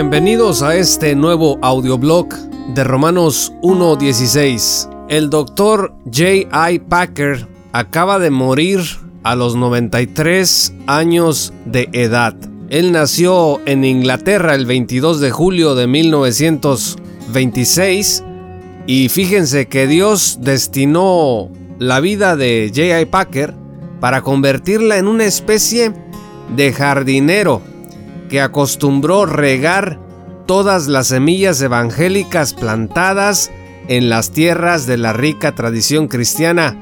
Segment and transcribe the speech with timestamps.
[0.00, 2.28] Bienvenidos a este nuevo audioblog
[2.72, 5.08] de Romanos 1.16.
[5.08, 6.78] El doctor J.I.
[6.88, 8.78] Packer acaba de morir
[9.24, 12.36] a los 93 años de edad.
[12.70, 18.22] Él nació en Inglaterra el 22 de julio de 1926
[18.86, 23.04] y fíjense que Dios destinó la vida de J.I.
[23.06, 23.52] Packer
[23.98, 25.92] para convertirla en una especie
[26.54, 27.62] de jardinero
[28.28, 29.98] que acostumbró regar
[30.46, 33.50] todas las semillas evangélicas plantadas
[33.88, 36.76] en las tierras de la rica tradición cristiana,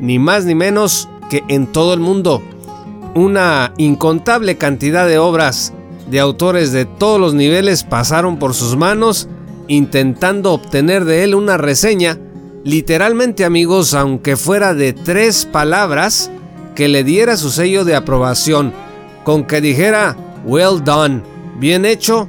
[0.00, 2.42] ni más ni menos que en todo el mundo.
[3.14, 5.72] Una incontable cantidad de obras
[6.10, 9.28] de autores de todos los niveles pasaron por sus manos
[9.68, 12.18] intentando obtener de él una reseña,
[12.64, 16.30] literalmente amigos, aunque fuera de tres palabras,
[16.74, 18.72] que le diera su sello de aprobación,
[19.24, 21.22] con que dijera, well done,
[21.58, 22.28] bien hecho,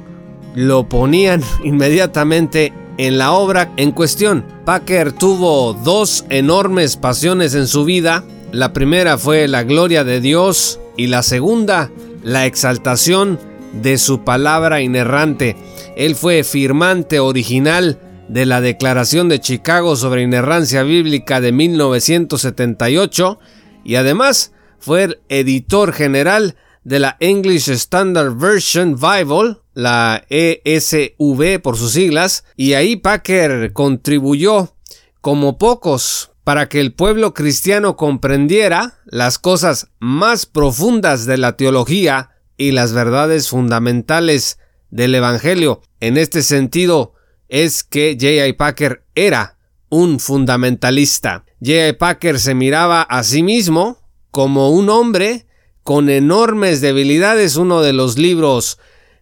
[0.54, 4.44] lo ponían inmediatamente en la obra en cuestión.
[4.64, 8.24] Packer tuvo dos enormes pasiones en su vida.
[8.52, 11.90] La primera fue la gloria de Dios y la segunda,
[12.22, 13.38] la exaltación
[13.72, 15.56] de su palabra inerrante.
[15.96, 23.38] Él fue firmante original de la Declaración de Chicago sobre Inerrancia Bíblica de 1978
[23.84, 31.76] y además fue el editor general de la English Standard Version Bible, la ESV por
[31.76, 34.74] sus siglas, y ahí Packer contribuyó
[35.20, 42.30] como pocos para que el pueblo cristiano comprendiera las cosas más profundas de la teología
[42.56, 44.58] y las verdades fundamentales
[44.90, 45.82] del Evangelio.
[46.00, 47.14] En este sentido
[47.48, 48.54] es que J.I.
[48.54, 49.58] Packer era
[49.90, 51.44] un fundamentalista.
[51.60, 51.92] J.I.
[51.94, 53.98] Packer se miraba a sí mismo
[54.30, 55.46] como un hombre
[55.82, 57.56] con enormes debilidades.
[57.56, 58.78] Uno de los libros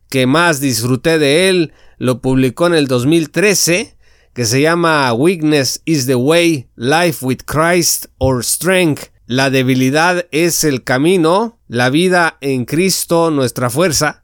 [0.08, 3.96] que más disfruté de él lo publicó en el 2013,
[4.32, 9.10] que se llama Weakness is the Way, Life with Christ or Strength.
[9.26, 14.22] La debilidad es el camino, la vida en Cristo nuestra fuerza.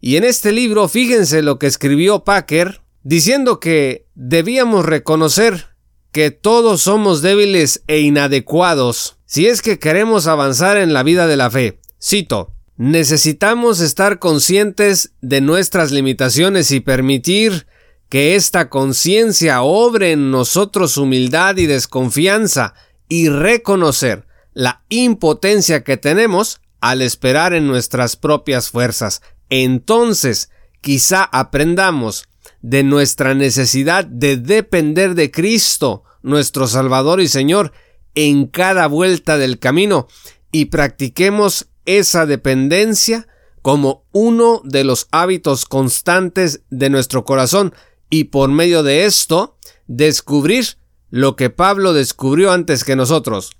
[0.00, 5.68] Y en este libro, fíjense lo que escribió Packer, diciendo que debíamos reconocer
[6.12, 11.36] que todos somos débiles e inadecuados si es que queremos avanzar en la vida de
[11.36, 11.80] la fe.
[12.00, 17.66] Cito, necesitamos estar conscientes de nuestras limitaciones y permitir
[18.08, 22.74] que esta conciencia obre en nosotros humildad y desconfianza
[23.08, 29.20] y reconocer la impotencia que tenemos al esperar en nuestras propias fuerzas.
[29.50, 32.28] Entonces, quizá aprendamos
[32.62, 37.72] de nuestra necesidad de depender de Cristo, nuestro Salvador y Señor,
[38.14, 40.08] en cada vuelta del camino
[40.52, 43.26] y practiquemos esa dependencia
[43.62, 47.74] como uno de los hábitos constantes de nuestro corazón
[48.10, 50.76] y por medio de esto descubrir
[51.10, 53.52] lo que Pablo descubrió antes que nosotros.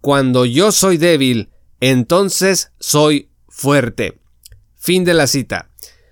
[0.00, 1.50] Cuando yo soy débil,
[1.80, 4.18] entonces soy fuerte.
[4.76, 5.70] Fin de la cita.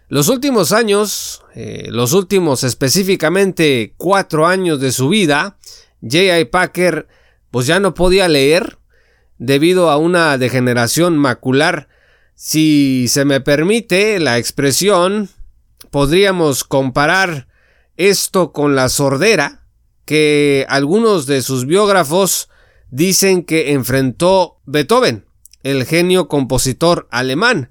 [0.09, 5.59] Los últimos años, eh, los últimos específicamente cuatro años de su vida,
[6.03, 6.45] J.I.
[6.47, 7.09] Packer
[7.55, 8.79] pues ya no podía leer
[9.39, 11.87] debido a una degeneración macular.
[12.35, 15.29] Si se me permite la expresión,
[15.93, 17.47] podríamos comparar
[17.97, 19.69] esto con la sordera
[20.05, 22.49] que algunos de sus biógrafos
[22.91, 25.25] dicen que enfrentó Beethoven,
[25.63, 27.71] el genio compositor alemán.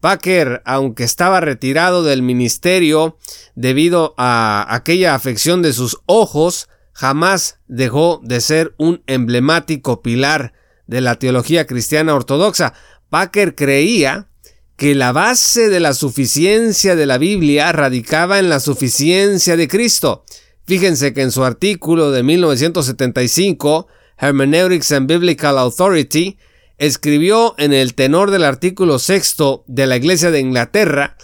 [0.00, 3.18] Packer, aunque estaba retirado del ministerio
[3.54, 10.52] debido a aquella afección de sus ojos, jamás dejó de ser un emblemático pilar
[10.88, 12.74] de la teología cristiana ortodoxa.
[13.08, 14.26] Packer creía
[14.74, 20.24] que la base de la suficiencia de la Biblia radicaba en la suficiencia de Cristo.
[20.66, 23.86] Fíjense que en su artículo de 1975,
[24.18, 26.36] Hermeneutics and Biblical Authority,
[26.78, 31.16] escribió en el tenor del artículo sexto de la Iglesia de Inglaterra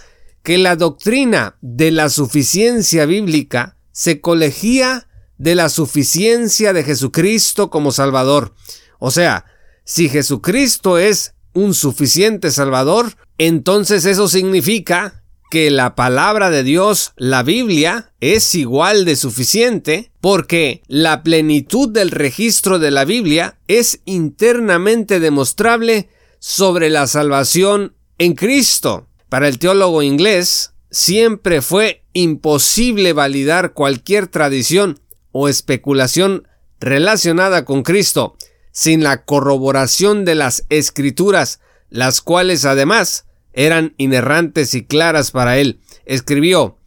[0.45, 5.09] que la doctrina de la suficiencia bíblica se colegía
[5.39, 8.55] de la suficiencia de Jesucristo como Salvador.
[8.99, 9.45] O sea,
[9.85, 17.43] si Jesucristo es un suficiente Salvador, entonces eso significa que la palabra de Dios, la
[17.43, 25.21] Biblia, es igual de suficiente porque la plenitud del registro de la Biblia es internamente
[25.21, 26.09] demostrable
[26.41, 29.07] sobre la salvación en Cristo.
[29.29, 35.01] Para el teólogo inglés, siempre fue imposible validar cualquier tradición
[35.37, 36.47] o especulación
[36.79, 38.37] relacionada con Cristo
[38.71, 41.61] sin la corroboración de las escrituras,
[41.91, 45.81] las cuales además eran inerrantes y claras para él.
[46.07, 46.79] Escribió,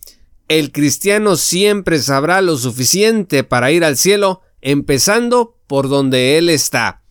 [0.48, 7.04] el cristiano siempre sabrá lo suficiente para ir al cielo, empezando por donde él está.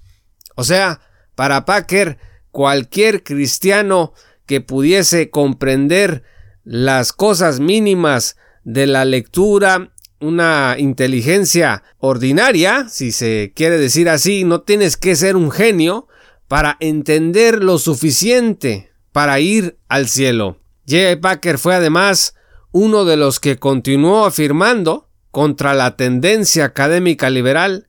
[0.55, 1.01] O sea,
[1.35, 2.17] para Packer,
[2.51, 4.15] cualquier cristiano
[4.47, 6.23] que pudiese comprender
[6.65, 9.93] las cosas mínimas de la lectura,
[10.27, 16.09] una inteligencia ordinaria, si se quiere decir así, no tienes que ser un genio
[16.49, 20.59] para entender lo suficiente para ir al cielo.
[20.89, 21.21] J.
[21.21, 22.35] Packer fue además
[22.73, 27.89] uno de los que continuó afirmando contra la tendencia académica liberal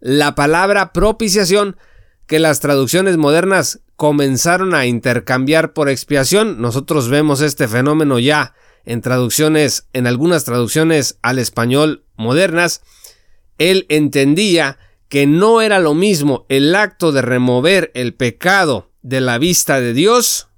[0.00, 1.76] la palabra propiciación
[2.26, 6.60] que las traducciones modernas comenzaron a intercambiar por expiación.
[6.60, 8.54] Nosotros vemos este fenómeno ya
[8.84, 12.82] en traducciones, en algunas traducciones al español modernas.
[13.58, 14.78] Él entendía
[15.08, 19.92] que no era lo mismo el acto de remover el pecado de la vista de
[19.92, 20.48] Dios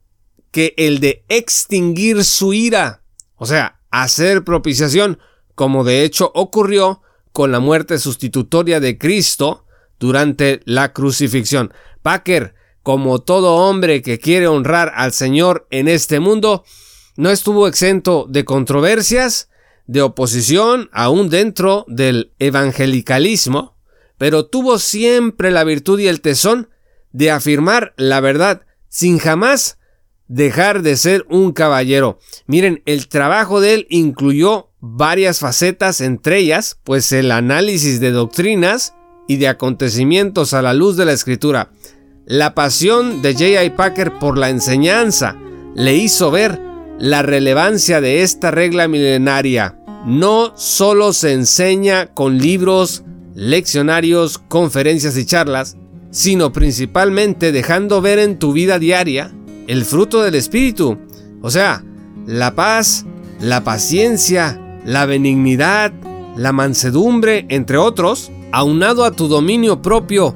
[0.55, 3.03] que el de extinguir su ira,
[3.35, 5.19] o sea, hacer propiciación,
[5.57, 7.03] como de hecho ocurrió
[7.33, 9.67] con la muerte sustitutoria de Cristo
[9.99, 11.75] durante la crucifixión.
[12.03, 12.55] Packer,
[12.85, 16.63] como todo hombre que quiere honrar al Señor en este mundo,
[17.17, 19.51] no estuvo exento de controversias,
[19.89, 23.77] de oposición, aún dentro del evangelicalismo,
[24.19, 26.71] pero tuvo siempre la virtud y el tesón
[27.11, 29.79] de afirmar la verdad sin jamás
[30.29, 32.19] dejar de ser un caballero.
[32.47, 38.95] Miren, el trabajo de él incluyó varias facetas, entre ellas, pues el análisis de doctrinas
[39.27, 41.71] y de acontecimientos a la luz de la escritura.
[42.27, 43.71] La pasión de J.I.
[43.71, 45.37] Packer por la enseñanza
[45.75, 46.61] le hizo ver
[46.99, 49.79] la relevancia de esta regla milenaria.
[50.07, 53.05] No solo se enseña con libros,
[53.35, 55.77] leccionarios, conferencias y charlas,
[56.11, 59.35] sino principalmente dejando ver en tu vida diaria
[59.67, 60.99] el fruto del Espíritu,
[61.43, 61.83] o sea,
[62.27, 63.05] la paz,
[63.41, 65.93] la paciencia, la benignidad,
[66.37, 70.35] la mansedumbre, entre otros, aunado a tu dominio propio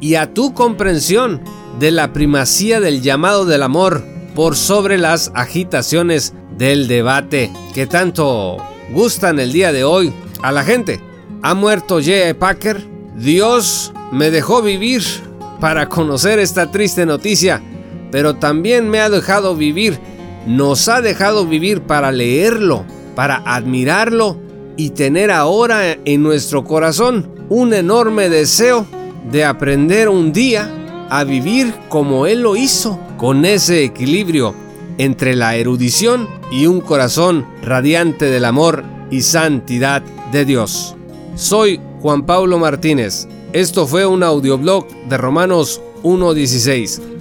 [0.00, 1.40] y a tu comprensión
[1.78, 4.02] de la primacía del llamado del amor
[4.34, 8.56] por sobre las agitaciones del debate que tanto
[8.92, 11.00] gustan el día de hoy a la gente.
[11.42, 12.34] Ha muerto J.
[12.38, 12.84] Packer.
[13.16, 15.02] Dios me dejó vivir
[15.60, 17.60] para conocer esta triste noticia,
[18.10, 19.98] pero también me ha dejado vivir,
[20.46, 22.84] nos ha dejado vivir para leerlo,
[23.14, 24.38] para admirarlo
[24.76, 28.86] y tener ahora en nuestro corazón un enorme deseo
[29.30, 30.70] de aprender un día
[31.10, 34.54] a vivir como Él lo hizo, con ese equilibrio
[34.98, 40.96] entre la erudición y un corazón radiante del amor y santidad de Dios.
[41.34, 43.26] Soy Juan Pablo Martínez.
[43.52, 47.17] Esto fue un audioblog de Romanos 1.16.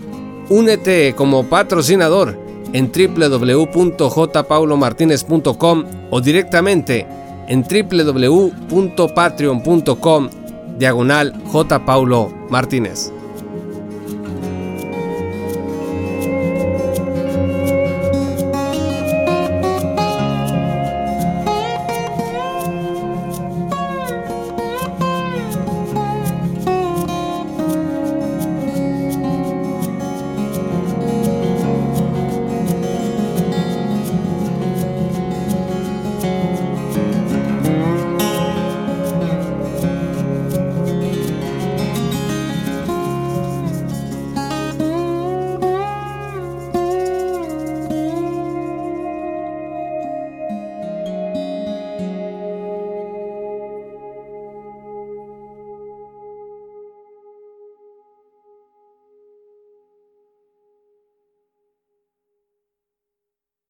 [0.49, 2.37] Únete como patrocinador
[2.73, 7.05] en www.jpaulomartinez.com o directamente
[7.47, 10.29] en www.patreon.com
[10.77, 11.85] diagonal J.
[11.85, 13.11] Paulo Martínez.